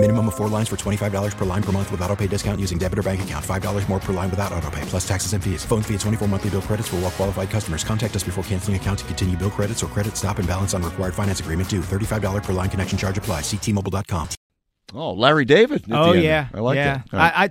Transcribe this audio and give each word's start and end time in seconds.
Minimum 0.00 0.28
of 0.28 0.36
four 0.36 0.46
lines 0.48 0.68
for 0.68 0.76
$25 0.76 1.36
per 1.36 1.44
line 1.44 1.62
per 1.62 1.72
month 1.72 1.90
with 1.90 2.00
auto 2.02 2.14
pay 2.14 2.28
discount 2.28 2.60
using 2.60 2.78
debit 2.78 3.00
or 3.00 3.02
bank 3.02 3.20
account. 3.22 3.44
$5 3.44 3.88
more 3.88 3.98
per 3.98 4.12
line 4.12 4.30
without 4.30 4.52
auto 4.52 4.70
pay, 4.70 4.82
plus 4.82 5.06
taxes 5.06 5.32
and 5.32 5.42
fees. 5.42 5.64
Phone 5.64 5.82
fee 5.82 5.94
at 5.94 6.00
24 6.00 6.28
monthly 6.28 6.50
bill 6.50 6.62
credits 6.62 6.86
for 6.86 6.96
all 6.96 7.02
well 7.02 7.10
qualified 7.10 7.50
customers. 7.50 7.82
Contact 7.82 8.14
us 8.14 8.22
before 8.22 8.44
canceling 8.44 8.76
account 8.76 9.00
to 9.00 9.04
continue 9.06 9.36
bill 9.36 9.50
credits 9.50 9.82
or 9.82 9.88
credit 9.88 10.16
stop 10.16 10.38
and 10.38 10.46
balance 10.46 10.72
on 10.72 10.84
required 10.84 11.14
finance 11.14 11.40
agreement 11.40 11.68
due. 11.68 11.80
$35 11.80 12.44
per 12.44 12.52
line 12.52 12.70
connection 12.70 12.96
charge 12.96 13.18
apply. 13.18 13.40
Ctmobile.com. 13.40 14.28
Oh, 14.94 15.14
Larry 15.14 15.44
David. 15.44 15.84
Oh 15.90 16.12
the 16.12 16.18
end. 16.18 16.22
yeah, 16.22 16.48
I 16.54 16.60
like 16.60 16.76
yeah. 16.76 16.94
that. 16.94 17.08
All 17.12 17.18
right. 17.18 17.32
I, 17.36 17.44
I 17.44 17.50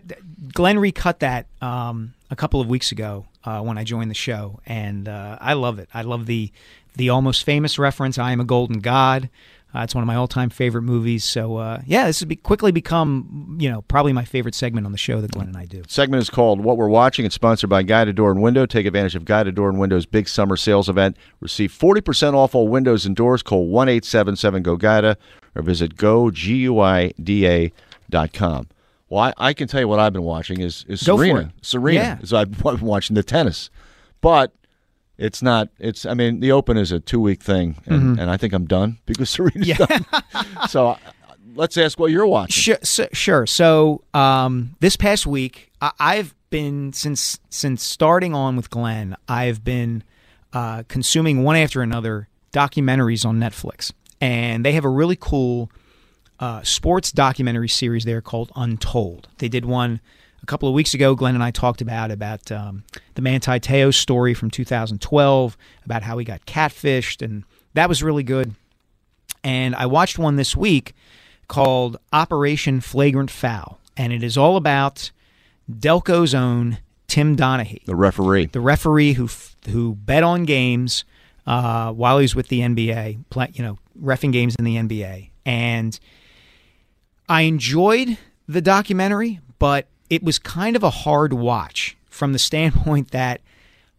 Glenn 0.53 0.80
recut 0.80 1.20
that 1.20 1.48
um, 1.61 2.14
a 2.31 2.36
couple 2.38 2.61
of 2.61 2.70
weeks 2.70 2.94
ago 2.94 3.25
uh, 3.44 3.61
when 3.61 3.77
I 3.77 3.84
joined 3.84 4.09
the 4.09 4.16
show, 4.16 4.61
and 4.66 5.09
uh, 5.09 5.38
I 5.41 5.53
love 5.53 5.80
it. 5.80 5.89
I 5.94 6.02
love 6.03 6.25
the 6.25 6.52
the 6.95 7.09
almost 7.09 7.44
famous 7.44 7.77
reference. 7.77 8.17
I 8.17 8.31
am 8.31 8.39
a 8.39 8.45
golden 8.45 8.80
god. 8.80 9.30
Uh, 9.76 9.81
it's 9.81 9.94
one 9.94 10.02
of 10.02 10.07
my 10.07 10.16
all 10.16 10.27
time 10.27 10.49
favorite 10.49 10.84
movies. 10.84 11.23
So 11.23 11.57
uh, 11.57 11.81
yeah, 11.85 12.08
this 12.08 12.20
has 12.20 12.27
be, 12.27 12.35
quickly 12.35 12.71
become 12.71 13.58
you 13.59 13.70
know 13.70 13.81
probably 13.84 14.13
my 14.13 14.25
favorite 14.25 14.55
segment 14.55 14.85
on 14.85 14.91
the 14.91 14.98
show 14.98 15.21
that 15.21 15.31
Glenn 15.31 15.48
and 15.48 15.58
I 15.58 15.66
do. 15.66 15.84
segment 15.88 16.21
is 16.21 16.30
called 16.30 16.62
What 16.62 16.77
We're 16.77 16.88
Watching. 16.88 17.25
It's 17.25 17.35
sponsored 17.35 17.70
by 17.70 17.84
Guida 17.84 18.13
Door 18.13 18.31
and 18.31 18.41
Window. 18.41 18.66
Take 18.66 18.85
advantage 18.85 19.16
of 19.16 19.25
Guida 19.25 19.52
Door 19.52 19.70
and 19.70 19.80
Window's 19.80 20.05
big 20.05 20.30
summer 20.30 20.55
sales 20.55 20.89
event. 20.89 21.17
Receive 21.41 21.72
40% 21.72 22.34
off 22.34 22.55
all 22.55 22.67
windows 22.67 23.05
and 23.05 23.16
doors. 23.16 23.44
Call 23.44 23.67
1 23.67 23.89
877 23.89 24.63
GO 24.63 24.77
GUIDA 24.77 25.17
or 25.55 25.61
visit 25.61 25.95
goguida.com. 25.95 28.67
Well, 29.09 29.22
I, 29.22 29.34
I 29.38 29.53
can 29.53 29.67
tell 29.67 29.80
you 29.80 29.88
what 29.88 29.99
I've 29.99 30.13
been 30.13 30.23
watching 30.23 30.59
is, 30.59 30.86
is 30.88 31.03
Go 31.03 31.17
Serena. 31.17 31.53
Serena. 31.61 31.99
Yeah. 31.99 32.17
So 32.23 32.38
I've 32.38 32.52
been 32.52 32.80
watching 32.81 33.16
the 33.16 33.23
tennis. 33.23 33.70
But 34.22 34.53
it's 35.18 35.42
not, 35.42 35.70
it's, 35.80 36.06
I 36.06 36.14
mean, 36.14 36.40
the 36.40 36.52
Open 36.52 36.78
is 36.78 36.92
a 36.92 37.00
two 37.00 37.20
week 37.20 37.42
thing, 37.42 37.78
and, 37.86 38.20
and 38.20 38.30
I 38.30 38.38
think 38.38 38.54
I'm 38.54 38.66
done 38.66 39.00
because 39.06 39.30
Serena's 39.30 39.78
done. 39.78 40.06
so 40.70 40.90
uh, 40.90 40.98
let's 41.56 41.78
ask 41.78 42.00
what 42.00 42.12
you're 42.12 42.28
watching. 42.28 42.54
Sure, 42.54 42.78
so, 42.84 43.08
sure. 43.14 43.45
So 43.45 44.04
um, 44.14 44.76
this 44.80 44.95
past 44.95 45.26
week, 45.26 45.72
I, 45.82 45.92
I've 46.00 46.36
been 46.50 46.94
since 46.94 47.40
since 47.50 47.84
starting 47.84 48.34
on 48.34 48.56
with 48.56 48.70
Glenn. 48.70 49.18
I've 49.28 49.64
been 49.64 50.04
uh, 50.54 50.84
consuming 50.88 51.44
one 51.44 51.56
after 51.56 51.82
another 51.82 52.28
documentaries 52.54 53.26
on 53.26 53.40
Netflix, 53.40 53.92
and 54.22 54.64
they 54.64 54.73
have 54.73 54.86
a 54.86 54.90
really 54.90 55.18
cool 55.20 55.72
uh, 56.40 56.62
sports 56.64 57.12
documentary 57.12 57.70
series 57.70 58.06
there 58.06 58.22
called 58.22 58.52
Untold. 58.56 59.28
They 59.40 59.50
did 59.50 59.66
one 59.66 60.00
a 60.41 60.45
couple 60.45 60.67
of 60.69 60.75
weeks 60.75 60.93
ago. 60.93 61.16
Glenn 61.16 61.35
and 61.35 61.43
I 61.43 61.52
talked 61.52 61.81
about 61.81 62.11
about 62.11 62.52
um, 62.52 62.83
the 63.16 63.21
Manti 63.21 63.59
Te'o 63.59 63.93
story 63.93 64.33
from 64.33 64.49
2012, 64.49 65.57
about 65.85 66.03
how 66.03 66.17
he 66.17 66.25
got 66.25 66.45
catfished, 66.45 67.21
and 67.23 67.43
that 67.73 67.89
was 67.89 68.02
really 68.03 68.23
good. 68.23 68.53
And 69.43 69.75
I 69.75 69.85
watched 69.85 70.17
one 70.19 70.35
this 70.35 70.55
week 70.55 70.93
called 71.47 71.97
Operation 72.11 72.81
Flagrant 72.81 73.31
Foul, 73.31 73.80
and 73.95 74.11
it 74.11 74.23
is 74.23 74.38
all 74.38 74.58
about 74.58 75.11
Delco's 75.71 76.33
own 76.33 76.80
Tim 77.08 77.35
Donaghy, 77.38 77.83
The 77.85 77.95
referee. 77.95 78.47
the 78.47 78.59
referee 78.61 79.13
who 79.13 79.30
who 79.69 79.95
bet 79.95 80.23
on 80.23 80.43
games 80.45 81.03
uh, 81.45 81.91
while 81.93 82.17
he 82.19 82.23
was 82.23 82.35
with 82.35 82.47
the 82.49 82.59
NBA, 82.61 83.23
play, 83.30 83.49
you 83.53 83.63
know, 83.63 83.77
refing 84.02 84.31
games 84.33 84.55
in 84.58 84.65
the 84.65 84.75
NBA, 84.75 85.30
and 85.45 85.97
I 87.30 87.41
enjoyed 87.43 88.17
the 88.47 88.61
documentary, 88.61 89.39
but 89.59 89.88
it 90.09 90.23
was 90.23 90.39
kind 90.39 90.75
of 90.75 90.83
a 90.83 90.89
hard 90.89 91.33
watch 91.33 91.97
from 92.09 92.33
the 92.33 92.39
standpoint 92.50 93.11
that 93.11 93.41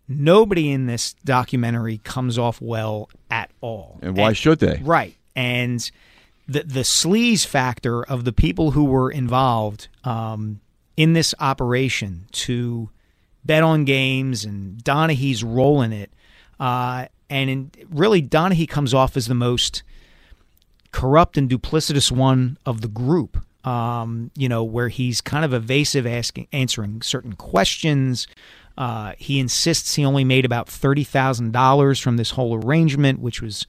nobody 0.08 0.70
in 0.70 0.86
this 0.86 1.14
documentary 1.24 1.98
comes 1.98 2.38
off 2.38 2.60
well 2.60 3.08
at 3.30 3.50
all. 3.60 3.98
And 4.02 4.16
why 4.16 4.32
should 4.32 4.58
they? 4.58 4.80
Right. 4.82 5.16
And 5.36 5.90
the 6.48 6.62
the 6.62 6.80
sleaze 6.80 7.46
factor 7.46 8.02
of 8.02 8.24
the 8.24 8.32
people 8.32 8.72
who 8.72 8.84
were 8.84 9.10
involved 9.10 9.88
um, 10.04 10.60
in 10.96 11.12
this 11.12 11.34
operation 11.38 12.26
to 12.32 12.88
bet 13.44 13.62
on 13.62 13.84
games 13.84 14.44
and 14.44 14.82
Donaghy's 14.82 15.44
role 15.44 15.82
in 15.82 15.92
it. 15.92 16.10
Uh, 16.58 17.06
and 17.30 17.50
in, 17.50 17.70
really, 17.90 18.22
Donaghy 18.22 18.68
comes 18.68 18.94
off 18.94 19.16
as 19.16 19.26
the 19.26 19.34
most 19.34 19.82
corrupt 20.90 21.36
and 21.36 21.48
duplicitous 21.48 22.10
one 22.10 22.58
of 22.64 22.80
the 22.80 22.88
group. 22.88 23.38
Um, 23.64 24.30
you 24.36 24.48
know, 24.48 24.62
where 24.62 24.88
he's 24.88 25.20
kind 25.20 25.44
of 25.44 25.52
evasive, 25.52 26.06
asking, 26.06 26.46
answering 26.52 27.02
certain 27.02 27.34
questions. 27.34 28.26
Uh, 28.78 29.14
he 29.18 29.40
insists 29.40 29.96
he 29.96 30.04
only 30.04 30.24
made 30.24 30.44
about 30.44 30.68
thirty 30.68 31.04
thousand 31.04 31.52
dollars 31.52 31.98
from 31.98 32.16
this 32.16 32.30
whole 32.30 32.54
arrangement, 32.64 33.18
which 33.18 33.42
was 33.42 33.66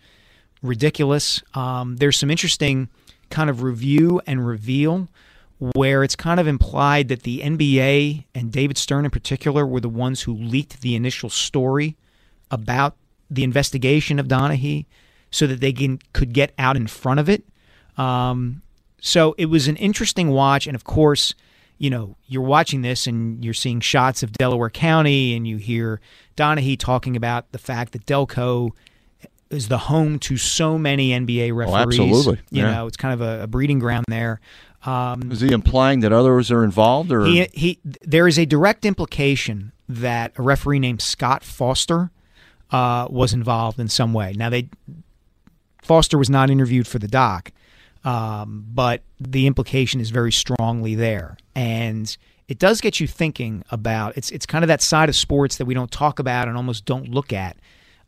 ridiculous. 0.62 1.42
Um, 1.54 1.98
there's 1.98 2.18
some 2.18 2.30
interesting 2.30 2.90
kind 3.30 3.50
of 3.50 3.64
review 3.64 4.22
and 4.26 4.46
reveal 4.46 5.10
where 5.60 6.04
it's 6.04 6.16
kind 6.16 6.40
of 6.40 6.48
implied 6.48 7.10
that 7.10 7.24
the 7.24 7.42
NBA 7.42 8.26
and 8.34 8.52
David 8.52 8.78
Stern 8.78 9.06
in 9.06 9.12
particular 9.12 9.66
were 9.66 9.82
the 9.82 9.90
ones 9.90 10.22
who 10.22 10.34
leaked 10.34 10.82
the 10.82 10.96
initial 10.96 11.30
story 11.30 11.98
about 12.50 12.96
the 13.30 13.44
investigation 13.44 14.20
of 14.20 14.28
Donaghy 14.28 14.86
so 15.32 15.46
that 15.48 15.60
they 15.60 15.74
can, 15.74 16.00
could 16.14 16.34
get 16.34 16.54
out 16.58 16.78
in 16.78 16.88
front 16.88 17.20
of 17.20 17.30
it. 17.30 17.44
Um, 17.98 18.62
so 19.02 19.36
it 19.38 19.48
was 19.48 19.68
an 19.68 19.76
interesting 19.78 20.30
watch. 20.30 20.68
And 20.68 20.76
of 20.76 20.84
course, 20.84 21.34
you 21.78 21.90
know, 21.90 22.16
you're 22.28 22.42
watching 22.44 22.82
this 22.82 23.08
and 23.08 23.44
you're 23.44 23.54
seeing 23.54 23.80
shots 23.80 24.22
of 24.24 24.34
Delaware 24.34 24.70
County 24.70 25.36
and 25.36 25.48
you 25.48 25.58
hear 25.58 26.02
Donaghy 26.36 26.78
talking 26.78 27.16
about 27.16 27.52
the 27.52 27.58
fact 27.58 27.94
that 27.94 28.06
Delco 28.06 28.72
is 29.50 29.68
the 29.68 29.78
home 29.78 30.20
to 30.20 30.38
so 30.38 30.78
many 30.78 31.10
NBA 31.10 31.56
referees. 31.56 32.00
absolutely. 32.00 32.40
You 32.52 32.64
Yeah. 32.64 32.72
know, 32.72 32.88
it's 32.88 32.98
kind 32.98 33.14
of 33.14 33.22
a, 33.22 33.44
a 33.44 33.48
breeding 33.48 33.80
ground 33.80 34.06
there. 34.08 34.40
Um, 34.86 35.32
Is 35.32 35.42
he 35.42 35.52
implying 35.52 36.02
that 36.02 36.14
others 36.14 36.52
are 36.52 36.64
involved, 36.64 37.12
or 37.12 37.26
he, 37.26 37.48
he, 37.52 37.80
there 38.02 38.28
is 38.28 38.38
a 38.40 38.46
direct 38.46 38.86
implication 38.86 39.74
that 39.90 40.32
a 40.38 40.42
referee 40.42 40.80
named 40.80 41.02
Scott 41.02 41.44
Foster 41.44 42.12
uh, 42.72 43.08
was 43.10 43.34
involved 43.34 43.78
in 43.80 43.90
some 43.90 44.14
way. 44.14 44.34
Now, 44.38 44.50
they 44.50 44.70
Foster 45.82 46.18
was 46.18 46.30
not 46.30 46.50
interviewed 46.50 46.88
for 46.88 47.00
the 47.00 47.08
doc, 47.08 47.52
um, 48.04 48.66
but 48.74 49.02
the 49.20 49.48
implication 49.48 50.00
is 50.00 50.10
very 50.10 50.32
strongly 50.32 50.96
there, 50.96 51.38
and 51.56 52.16
it 52.48 52.60
does 52.60 52.82
get 52.82 53.00
you 53.00 53.08
thinking 53.08 53.64
about. 53.72 54.18
It's 54.18 54.32
it's 54.32 54.46
kind 54.46 54.64
of 54.64 54.68
that 54.70 54.82
side 54.82 55.10
of 55.10 55.16
sports 55.16 55.58
that 55.58 55.66
we 55.66 55.74
don't 55.74 55.92
talk 55.92 56.20
about 56.20 56.48
and 56.48 56.58
almost 56.58 56.86
don't 56.86 57.10
look 57.10 57.34
at, 57.34 57.58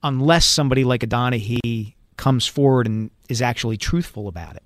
unless 0.03 0.45
somebody 0.45 0.83
like 0.83 1.03
a 1.03 1.07
Donaghy 1.07 1.93
comes 2.17 2.45
forward 2.45 2.87
and 2.87 3.11
is 3.29 3.41
actually 3.41 3.77
truthful 3.77 4.27
about 4.27 4.55
it. 4.55 4.63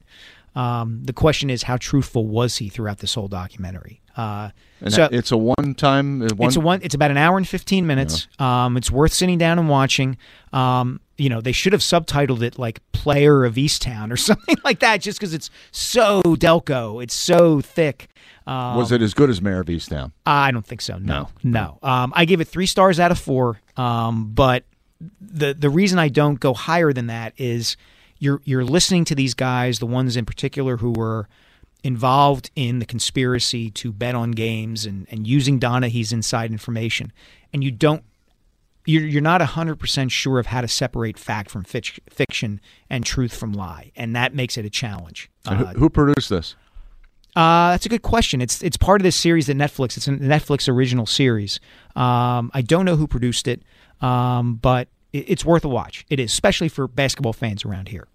Um, 0.56 1.02
the 1.04 1.14
question 1.14 1.50
is, 1.50 1.64
how 1.64 1.78
truthful 1.78 2.26
was 2.28 2.58
he 2.58 2.70
throughout 2.70 3.00
this 3.00 3.14
whole 3.14 3.28
documentary? 3.28 4.02
Uh, 4.16 4.50
so 4.88 5.10
it's 5.12 5.32
a 5.32 5.38
one-time? 5.38 6.22
uh, 6.22 6.28
One, 6.36 6.48
it's 6.48 6.56
a 6.56 6.60
one. 6.62 6.80
It's 6.84 6.96
about 6.96 7.12
an 7.12 7.18
hour 7.18 7.38
and 7.38 7.48
fifteen 7.48 7.86
minutes. 7.86 8.28
Um, 8.40 8.78
it's 8.78 8.90
worth 8.90 9.12
sitting 9.14 9.38
down 9.38 9.60
and 9.60 9.68
watching. 9.68 10.18
Um, 10.54 11.02
you 11.18 11.28
know, 11.30 11.42
they 11.42 11.52
should 11.52 11.74
have 11.74 11.82
subtitled 11.82 12.42
it 12.42 12.58
like 12.58 12.80
"Player 12.94 13.44
of 13.44 13.56
Easttown" 13.56 14.12
or 14.12 14.18
something 14.30 14.56
like 14.64 14.80
that, 14.80 15.02
just 15.02 15.20
because 15.20 15.34
it's 15.34 15.50
so 15.72 16.22
Delco. 16.24 17.04
It's 17.04 17.14
so 17.14 17.60
thick. 17.62 18.08
Um, 18.48 18.78
was 18.78 18.92
it 18.92 19.02
as 19.02 19.14
good 19.14 19.30
as 19.30 19.42
Mare 19.42 19.60
of 19.62 19.68
Easttown? 19.68 20.12
I 20.26 20.52
don't 20.52 20.66
think 20.66 20.80
so. 20.82 20.98
No, 20.98 21.30
no. 21.44 21.80
Um, 21.84 22.14
I 22.16 22.24
give 22.26 22.40
it 22.42 22.46
three 22.48 22.68
stars 22.68 23.00
out 23.00 23.12
of 23.12 23.20
four. 23.20 23.60
Um, 23.76 24.32
but 24.34 24.64
the 25.20 25.54
the 25.54 25.70
reason 25.70 26.00
I 26.00 26.08
don't 26.10 26.40
go 26.40 26.54
higher 26.54 26.94
than 26.94 27.08
that 27.08 27.34
is 27.38 27.76
you're 28.20 28.42
you're 28.44 28.64
listening 28.66 29.06
to 29.06 29.16
these 29.16 29.34
guys, 29.34 29.80
the 29.80 29.86
ones 29.86 30.16
in 30.16 30.26
particular 30.26 30.78
who 30.78 30.92
were 30.92 31.28
involved 31.84 32.50
in 32.56 32.80
the 32.80 32.86
conspiracy 32.86 33.70
to 33.70 33.92
bet 33.92 34.16
on 34.16 34.32
games 34.32 34.86
and, 34.86 35.06
and 35.12 35.28
using 35.28 35.60
Donaghy's 35.60 36.12
inside 36.12 36.52
information, 36.52 37.12
and 37.54 37.64
you 37.64 37.72
don't. 37.72 38.04
You're, 38.88 39.02
you're 39.04 39.22
not 39.24 39.42
100% 39.42 40.12
sure 40.12 40.38
of 40.38 40.46
how 40.46 40.62
to 40.62 40.68
separate 40.68 41.18
fact 41.18 41.50
from 41.50 41.64
fic- 41.64 41.98
fiction 42.08 42.62
and 42.88 43.04
truth 43.04 43.36
from 43.36 43.52
lie. 43.52 43.92
And 43.96 44.16
that 44.16 44.36
makes 44.36 44.60
it 44.60 44.66
a 44.66 44.70
challenge. 44.70 45.28
And 45.48 45.58
who, 45.58 45.66
Uh, 45.66 45.74
who 45.74 45.90
produced 45.90 46.30
this? 46.30 46.56
uh, 47.36 47.72
that's 47.72 47.88
a 47.88 47.90
good 47.90 48.04
question. 48.04 48.42
It's 48.42 48.62
it's 48.62 48.78
part 48.78 49.02
of 49.02 49.04
this 49.04 49.16
series 49.16 49.48
that 49.48 49.58
Netflix. 49.58 49.98
It's 49.98 50.08
a 50.08 50.12
Netflix 50.12 50.70
original 50.70 51.08
series. 51.08 51.60
Um, 51.96 52.52
I 52.54 52.62
don't 52.62 52.86
know 52.86 52.96
who 52.96 53.08
produced 53.08 53.48
it, 53.48 53.64
um, 54.02 54.56
but 54.62 54.88
it's 55.20 55.46
worth 55.46 55.66
a 55.66 55.70
watch. 55.70 56.06
It 56.10 56.20
is, 56.20 56.32
especially 56.32 56.70
for 56.70 56.88
basketball 56.88 57.34
fans 57.34 57.66
around 57.66 57.90
here. 57.90 58.08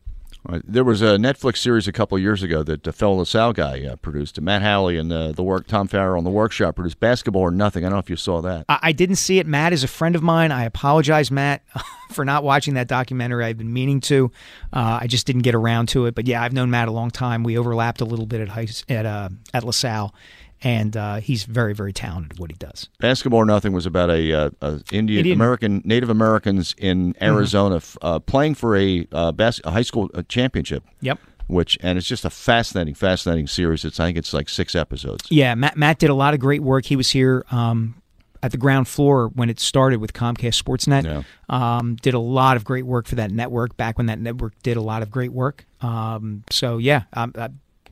Right. 0.48 0.62
There 0.64 0.84
was 0.84 1.02
a 1.02 1.16
Netflix 1.16 1.58
series 1.58 1.86
a 1.86 1.92
couple 1.92 2.18
years 2.18 2.42
ago 2.42 2.62
that 2.62 2.82
the 2.84 2.92
fellow 2.92 3.16
LaSalle 3.16 3.52
guy 3.52 3.84
uh, 3.84 3.96
produced. 3.96 4.40
Matt 4.40 4.62
Halley 4.62 4.96
and 4.96 5.12
uh, 5.12 5.32
the 5.32 5.42
work 5.42 5.66
Tom 5.66 5.86
Farrell 5.86 6.16
on 6.16 6.24
the 6.24 6.30
workshop 6.30 6.76
produced 6.76 6.98
Basketball 6.98 7.42
or 7.42 7.50
Nothing. 7.50 7.84
I 7.84 7.88
don't 7.88 7.96
know 7.96 8.00
if 8.00 8.08
you 8.08 8.16
saw 8.16 8.40
that. 8.40 8.64
I, 8.68 8.78
I 8.84 8.92
didn't 8.92 9.16
see 9.16 9.38
it. 9.38 9.46
Matt 9.46 9.74
is 9.74 9.84
a 9.84 9.88
friend 9.88 10.16
of 10.16 10.22
mine. 10.22 10.50
I 10.50 10.64
apologize, 10.64 11.30
Matt, 11.30 11.62
for 12.10 12.24
not 12.24 12.42
watching 12.42 12.72
that 12.74 12.88
documentary. 12.88 13.44
I've 13.44 13.58
been 13.58 13.72
meaning 13.72 14.00
to. 14.02 14.32
Uh, 14.72 15.00
I 15.02 15.08
just 15.08 15.26
didn't 15.26 15.42
get 15.42 15.54
around 15.54 15.90
to 15.90 16.06
it. 16.06 16.14
But 16.14 16.26
yeah, 16.26 16.42
I've 16.42 16.54
known 16.54 16.70
Matt 16.70 16.88
a 16.88 16.92
long 16.92 17.10
time. 17.10 17.44
We 17.44 17.58
overlapped 17.58 18.00
a 18.00 18.06
little 18.06 18.26
bit 18.26 18.40
at 18.40 18.48
high, 18.48 18.68
at 18.88 19.04
uh, 19.04 19.28
at 19.52 19.62
LaSalle, 19.62 20.14
and 20.62 20.96
uh, 20.96 21.16
he's 21.16 21.44
very 21.44 21.74
very 21.74 21.92
talented 21.92 22.32
at 22.32 22.38
what 22.38 22.50
he 22.50 22.56
does. 22.56 22.88
Basketball 22.98 23.40
or 23.40 23.44
Nothing 23.46 23.72
was 23.72 23.86
about 23.86 24.10
a, 24.10 24.32
uh, 24.32 24.50
a 24.60 24.80
Indian, 24.92 25.18
Indian- 25.20 25.38
American 25.38 25.82
Native 25.84 26.10
Americans 26.10 26.74
in 26.78 27.14
Arizona 27.20 27.76
f 27.76 27.96
uh, 28.02 28.18
playing 28.18 28.54
for 28.54 28.76
a, 28.76 29.06
uh, 29.12 29.32
bas- 29.32 29.60
a 29.64 29.70
high 29.70 29.82
school 29.82 30.08
championship. 30.28 30.84
Yep. 31.00 31.18
Which 31.46 31.76
and 31.80 31.98
it's 31.98 32.06
just 32.06 32.24
a 32.24 32.30
fascinating, 32.30 32.94
fascinating 32.94 33.48
series. 33.48 33.84
It's 33.84 33.98
I 33.98 34.06
think 34.06 34.18
it's 34.18 34.32
like 34.32 34.48
six 34.48 34.76
episodes. 34.76 35.24
Yeah, 35.30 35.56
Matt, 35.56 35.76
Matt 35.76 35.98
did 35.98 36.08
a 36.08 36.14
lot 36.14 36.32
of 36.32 36.38
great 36.38 36.62
work. 36.62 36.84
He 36.84 36.94
was 36.94 37.10
here 37.10 37.44
um, 37.50 38.00
at 38.40 38.52
the 38.52 38.56
ground 38.56 38.86
floor 38.86 39.28
when 39.34 39.50
it 39.50 39.58
started 39.58 40.00
with 40.00 40.12
Comcast 40.12 40.62
Sportsnet. 40.62 41.04
Yeah. 41.04 41.22
Um, 41.48 41.96
did 41.96 42.14
a 42.14 42.20
lot 42.20 42.56
of 42.56 42.64
great 42.64 42.86
work 42.86 43.08
for 43.08 43.16
that 43.16 43.32
network 43.32 43.76
back 43.76 43.98
when 43.98 44.06
that 44.06 44.20
network 44.20 44.54
did 44.62 44.76
a 44.76 44.80
lot 44.80 45.02
of 45.02 45.10
great 45.10 45.32
work. 45.32 45.66
Um, 45.80 46.44
so 46.50 46.78
yeah, 46.78 47.02
um, 47.14 47.32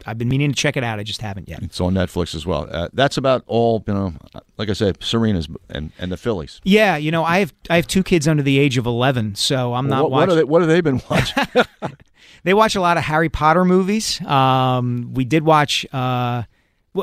I've 0.07 0.19
been 0.19 0.29
meaning 0.29 0.51
to 0.53 0.57
check 0.57 0.77
it 0.77 0.85
out. 0.85 0.99
I 0.99 1.03
just 1.03 1.21
haven't 1.21 1.49
yet. 1.49 1.63
It's 1.63 1.81
on 1.81 1.95
Netflix 1.95 2.35
as 2.35 2.47
well. 2.47 2.69
Uh, 2.71 2.89
that's 2.93 3.17
about 3.17 3.45
all. 3.47 3.85
You 3.87 3.95
know, 3.95 4.15
like 4.57 4.69
I 4.69 4.75
said, 4.75 5.03
Serena's 5.03 5.49
and, 5.71 5.93
and 5.99 6.13
the 6.13 6.17
Phillies. 6.17 6.61
Yeah, 6.65 6.97
you 6.97 7.11
know, 7.11 7.25
I 7.25 7.41
have 7.41 7.53
I 7.71 7.77
have 7.77 7.87
two 7.87 8.03
kids 8.03 8.27
under 8.29 8.43
the 8.43 8.59
age 8.59 8.79
of 8.79 8.87
eleven, 8.87 9.35
so 9.35 9.75
I'm 9.75 9.89
not 9.89 10.05
what, 10.05 10.11
what, 10.11 10.17
watching. 10.21 10.33
are 10.33 10.37
they, 10.37 10.45
what 10.45 10.63
have 10.63 10.69
they 10.69 10.81
been 10.81 11.03
watching? 11.11 11.45
They 12.45 12.55
watch 12.55 12.77
a 12.77 12.81
lot 12.81 12.97
of 12.97 13.05
Harry 13.05 13.29
Potter 13.29 13.65
movies. 13.65 14.21
Um, 14.25 15.11
we 15.13 15.25
did 15.25 15.45
watch 15.45 15.87
uh, 15.93 16.45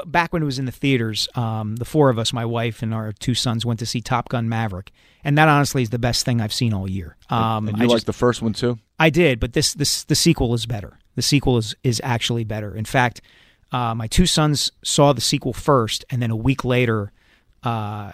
back 0.06 0.34
when 0.34 0.42
it 0.42 0.46
was 0.46 0.60
in 0.60 0.66
the 0.66 0.72
theaters. 0.72 1.28
Um, 1.36 1.76
the 1.76 1.86
four 1.86 2.10
of 2.10 2.18
us, 2.18 2.34
my 2.34 2.46
wife 2.46 2.82
and 2.82 2.94
our 2.94 3.12
two 3.14 3.34
sons, 3.36 3.66
went 3.66 3.80
to 3.80 3.86
see 3.86 4.02
Top 4.02 4.30
Gun 4.30 4.50
Maverick, 4.50 4.92
and 5.24 5.38
that 5.38 5.48
honestly 5.48 5.82
is 5.82 5.90
the 5.90 6.00
best 6.00 6.26
thing 6.26 6.42
I've 6.42 6.54
seen 6.54 6.74
all 6.74 6.90
year. 6.90 7.18
Um, 7.30 7.68
and 7.68 7.78
I 7.78 7.82
you 7.82 7.88
like 7.88 7.98
just- 7.98 8.06
the 8.06 8.14
first 8.14 8.42
one 8.42 8.54
too? 8.54 8.80
I 9.00 9.10
did, 9.10 9.40
but 9.40 9.54
this 9.54 9.74
this 9.74 10.04
the 10.06 10.16
sequel 10.16 10.54
is 10.54 10.66
better. 10.66 11.00
The 11.16 11.22
sequel 11.22 11.58
is 11.58 11.76
is 11.84 12.02
actually 12.04 12.44
better. 12.44 12.76
In 12.76 12.86
fact, 12.86 13.22
uh, 13.72 13.96
my 13.96 14.08
two 14.08 14.26
sons 14.26 14.72
saw 14.84 15.14
the 15.14 15.22
sequel 15.22 15.54
first, 15.54 16.06
and 16.10 16.22
then 16.22 16.32
a 16.32 16.36
week 16.36 16.64
later, 16.66 17.12
uh, 17.64 18.12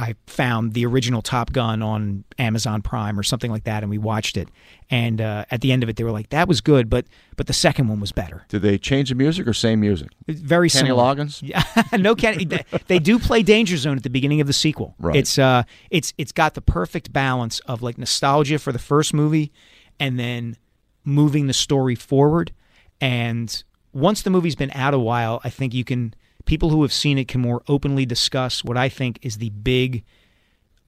I 0.00 0.16
found 0.26 0.72
the 0.74 0.84
original 0.86 1.22
Top 1.22 1.52
Gun 1.52 1.80
on 1.80 2.24
Amazon 2.38 2.82
Prime 2.82 3.18
or 3.18 3.22
something 3.22 3.50
like 3.50 3.64
that, 3.64 3.82
and 3.84 3.90
we 3.90 3.96
watched 3.96 4.36
it. 4.36 4.48
And 4.90 5.20
uh, 5.20 5.44
at 5.52 5.60
the 5.60 5.70
end 5.72 5.82
of 5.84 5.88
it, 5.88 5.96
they 5.96 6.04
were 6.04 6.10
like, 6.10 6.30
"That 6.30 6.48
was 6.48 6.60
good, 6.60 6.90
but 6.90 7.06
but 7.36 7.46
the 7.46 7.52
second 7.52 7.88
one 7.88 8.00
was 8.00 8.10
better." 8.12 8.44
Did 8.48 8.62
they 8.62 8.76
change 8.76 9.08
the 9.08 9.14
music 9.14 9.46
or 9.46 9.52
same 9.54 9.80
music? 9.80 10.08
It's 10.26 10.40
very 10.40 10.68
Kenny 10.68 10.88
similar. 10.88 11.14
Loggins? 11.14 11.40
Yeah, 11.42 11.62
no 11.98 12.14
Kenny. 12.14 12.44
they- 12.44 12.64
they 12.88 12.98
do 12.98 13.18
play 13.18 13.42
Danger 13.42 13.76
Zone 13.76 13.96
at 13.96 14.02
the 14.02 14.10
beginning 14.10 14.40
of 14.40 14.46
the 14.46 14.52
sequel. 14.52 14.94
Right. 14.98 15.16
It's 15.16 15.38
uh, 15.38 15.62
it's 15.90 16.12
it's 16.18 16.32
got 16.32 16.54
the 16.54 16.60
perfect 16.62 17.12
balance 17.12 17.60
of 17.60 17.80
like 17.80 17.96
nostalgia 17.96 18.58
for 18.58 18.72
the 18.72 18.78
first 18.80 19.14
movie, 19.14 19.52
and 20.00 20.18
then 20.18 20.56
moving 21.04 21.46
the 21.46 21.52
story 21.52 21.94
forward. 21.94 22.52
And 23.00 23.62
once 23.92 24.22
the 24.22 24.30
movie's 24.30 24.56
been 24.56 24.70
out 24.72 24.94
a 24.94 24.98
while, 24.98 25.40
I 25.44 25.50
think 25.50 25.74
you 25.74 25.84
can 25.84 26.14
people 26.44 26.70
who 26.70 26.82
have 26.82 26.92
seen 26.92 27.18
it 27.18 27.28
can 27.28 27.40
more 27.40 27.62
openly 27.68 28.04
discuss 28.06 28.64
what 28.64 28.76
I 28.76 28.88
think 28.88 29.18
is 29.22 29.38
the 29.38 29.50
big 29.50 30.04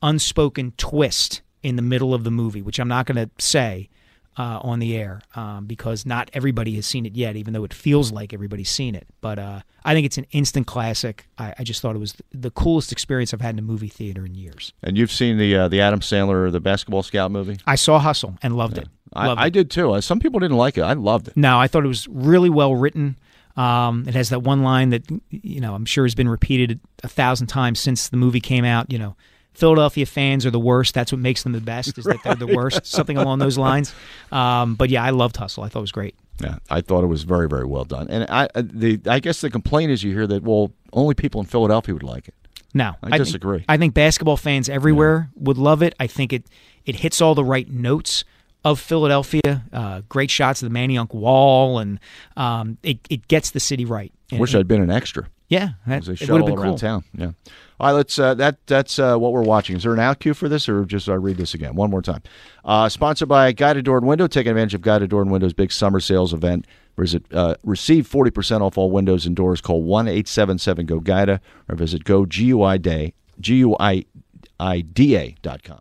unspoken 0.03 0.73
twist 0.77 1.43
in 1.63 1.77
the 1.77 1.83
middle 1.83 2.15
of 2.15 2.25
the 2.25 2.31
movie, 2.31 2.63
which 2.63 2.79
I'm 2.79 2.89
not 2.89 3.07
going 3.07 3.17
to 3.17 3.31
say 3.39 3.89
uh, 4.39 4.61
on 4.63 4.79
the 4.79 4.97
air 4.97 5.21
um, 5.35 5.67
because 5.67 6.05
not 6.05 6.31
everybody 6.35 6.75
has 6.75 6.87
seen 6.87 7.07
it 7.07 7.17
yet, 7.17 7.37
even 7.37 7.55
though 7.55 7.65
it 7.65 7.73
feels 7.73 8.13
like 8.13 8.35
everybody's 8.35 8.71
seen 8.71 8.95
it. 8.95 9.07
But 9.21 9.39
uh, 9.39 9.61
I 9.85 9.95
think 9.95 10.05
it's 10.05 10.19
an 10.19 10.27
instant 10.31 10.67
classic. 10.67 11.27
I, 11.39 11.55
I 11.59 11.65
just 11.65 11.81
thought 11.81 11.97
it 11.97 12.01
was 12.01 12.15
the 12.33 12.51
coolest 12.51 12.93
experience 12.93 13.33
I've 13.33 13.41
had 13.41 13.55
in 13.55 13.59
a 13.59 13.63
movie 13.63 13.89
theater 13.89 14.27
in 14.27 14.35
years. 14.35 14.73
And 14.83 14.99
you've 14.99 15.13
seen 15.13 15.39
the 15.39 15.57
uh, 15.57 15.69
the 15.69 15.81
Adam 15.81 16.01
Sandler 16.01 16.51
the 16.53 16.61
Basketball 16.61 17.03
Scout 17.03 17.31
movie? 17.31 17.59
I 17.67 17.77
saw 17.77 17.99
Hustle 17.99 18.37
and 18.43 18.57
loved 18.57 18.79
it. 18.79 18.89
Loved 19.15 19.41
I, 19.41 19.45
I 19.45 19.49
did 19.49 19.71
too. 19.71 19.93
Uh, 19.93 20.01
Some 20.01 20.21
people 20.21 20.41
didn't 20.41 20.57
like 20.57 20.77
it. 20.77 20.83
I 20.83 20.93
loved 20.93 21.29
it. 21.29 21.37
No, 21.37 21.59
I 21.59 21.69
thought 21.69 21.85
it 21.85 21.89
was 21.89 22.07
really 22.09 22.51
well 22.51 22.75
written. 22.75 23.17
Um, 23.57 24.05
it 24.07 24.15
has 24.15 24.29
that 24.29 24.41
one 24.41 24.63
line 24.63 24.91
that 24.91 25.05
you 25.31 25.61
know 25.61 25.75
I'm 25.75 25.87
sure 25.87 26.05
has 26.05 26.15
been 26.15 26.29
repeated 26.29 26.79
a 27.03 27.09
thousand 27.09 27.47
times 27.47 27.81
since 27.81 28.09
the 28.11 28.19
movie 28.19 28.41
came 28.41 28.67
out. 28.67 28.93
You 28.93 28.99
know, 28.99 29.17
Philadelphia 29.57 30.07
fans 30.07 30.45
are 30.47 30.51
the 30.51 30.61
worst. 30.61 30.95
That's 30.95 31.11
what 31.13 31.21
makes 31.21 31.43
them 31.43 31.53
the 31.53 31.61
best. 31.61 31.97
Is 31.99 32.05
that 32.05 32.19
they're 32.23 32.35
the 32.35 32.47
worst? 32.47 32.87
Something 32.87 33.17
along 33.17 33.39
those 33.39 33.57
lines. 33.59 33.95
Um, 34.31 34.75
but 34.75 34.91
yeah, 34.91 35.03
I 35.03 35.11
loved 35.11 35.37
Hustle. 35.37 35.63
I 35.65 35.69
thought 35.69 35.81
it 35.81 35.83
was 35.83 35.93
great. 35.93 36.15
Yeah, 36.41 36.59
I 36.69 36.83
thought 36.83 37.03
it 37.03 37.07
was 37.07 37.23
very 37.25 37.49
very 37.49 37.65
well 37.65 37.85
done. 37.85 38.09
And 38.11 38.27
I 38.29 38.49
uh, 38.55 38.63
the 38.65 39.01
I 39.07 39.21
guess 39.21 39.41
the 39.41 39.49
complaint 39.51 39.91
is 39.91 40.03
you 40.05 40.13
hear 40.13 40.27
that 40.27 40.43
well 40.43 40.73
only 40.93 41.15
people 41.15 41.41
in 41.41 41.47
Philadelphia 41.47 41.95
would 41.95 42.03
like 42.03 42.29
it. 42.29 42.35
No, 42.75 42.95
I 43.03 43.11
think- 43.13 43.25
disagree. 43.25 43.65
I 43.69 43.79
think 43.79 43.95
basketball 43.95 44.37
fans 44.37 44.69
everywhere 44.69 45.31
would 45.37 45.57
love 45.57 45.83
it. 45.83 45.95
I 45.99 46.07
think 46.07 46.33
it 46.35 46.45
it 46.85 46.97
hits 46.97 47.23
all 47.23 47.35
the 47.35 47.45
right 47.45 47.69
notes 47.71 48.25
of 48.67 48.79
Philadelphia. 48.79 49.65
Uh, 49.73 50.03
great 50.11 50.31
shots 50.31 50.63
of 50.63 50.71
the 50.71 50.79
Manayunk 50.79 51.15
Wall, 51.15 51.79
and 51.79 51.99
um, 52.37 52.77
it 52.83 52.99
it 53.09 53.29
gets 53.29 53.53
the 53.53 53.61
city 53.61 53.87
right. 53.87 54.13
And- 54.31 54.39
Wish 54.41 54.55
I'd 54.55 54.69
been 54.69 54.83
an 54.83 54.91
extra. 54.91 55.29
Yeah, 55.49 55.71
that, 55.87 56.05
they 56.05 56.13
would 56.13 56.31
all 56.31 56.37
have 56.39 56.47
been 56.47 56.59
around 56.59 56.71
cool. 56.73 56.79
town. 56.79 57.05
Yeah. 57.15 57.31
All 57.79 57.89
right, 57.89 57.93
let's. 57.93 58.19
Uh, 58.19 58.35
that 58.35 58.67
that's 58.67 58.99
uh, 58.99 59.17
what 59.17 59.33
we're 59.33 59.43
watching. 59.43 59.77
Is 59.77 59.85
there 59.85 59.93
an 59.93 60.01
out 60.01 60.19
cue 60.19 60.35
for 60.35 60.49
this, 60.49 60.69
or 60.69 60.85
just 60.85 61.09
uh, 61.09 61.17
read 61.19 61.37
this 61.37 61.55
again 61.55 61.77
one 61.77 61.91
more 61.91 62.03
time? 62.03 62.23
Uh, 62.65 62.89
sponsored 62.89 63.29
by 63.29 63.53
Guida 63.53 63.83
Door 63.83 63.99
and 63.99 64.07
Window. 64.07 64.27
Take 64.27 64.47
advantage 64.47 64.75
of 64.75 64.83
Guida 64.83 65.07
Door 65.07 65.23
and 65.23 65.31
Window's 65.31 65.53
big 65.53 65.71
summer 65.71 66.01
sales 66.01 66.33
event. 66.33 66.67
Visit 66.97 67.25
uh, 67.33 67.55
receive 67.63 68.07
forty 68.07 68.31
percent 68.31 68.63
off 68.63 68.77
all 68.77 68.91
windows 68.91 69.27
and 69.27 69.37
doors. 69.37 69.61
Call 69.61 69.83
one 69.83 70.09
eight 70.09 70.27
seven 70.27 70.59
seven 70.59 70.87
go 70.87 70.99
Guida 70.99 71.41
or 71.69 71.77
visit 71.77 72.05
go 72.05 72.25
GUI 72.25 72.79
day 72.79 73.15
G 73.39 73.57
U 73.57 73.77
I 73.79 74.05
I 74.59 74.81
D 74.81 75.17
A 75.17 75.37
dot 75.43 75.63
com. 75.63 75.81